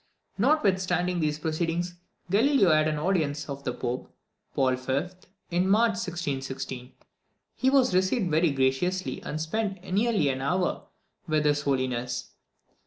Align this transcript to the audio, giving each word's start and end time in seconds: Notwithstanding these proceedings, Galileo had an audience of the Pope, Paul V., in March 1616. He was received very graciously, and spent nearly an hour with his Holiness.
Notwithstanding 0.39 1.19
these 1.19 1.37
proceedings, 1.37 1.93
Galileo 2.31 2.71
had 2.71 2.87
an 2.87 2.97
audience 2.97 3.47
of 3.47 3.63
the 3.63 3.71
Pope, 3.71 4.11
Paul 4.55 4.75
V., 4.75 5.09
in 5.51 5.69
March 5.69 5.91
1616. 5.93 6.93
He 7.55 7.69
was 7.69 7.93
received 7.93 8.31
very 8.31 8.49
graciously, 8.49 9.21
and 9.21 9.39
spent 9.39 9.83
nearly 9.83 10.29
an 10.29 10.41
hour 10.41 10.87
with 11.27 11.45
his 11.45 11.61
Holiness. 11.61 12.31